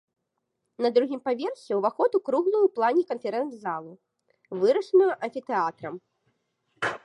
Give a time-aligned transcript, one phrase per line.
[0.85, 3.93] На другім паверсе ўваход у круглую ў плане канферэнц-залу,
[4.65, 5.95] вырашаную амфітэатрам.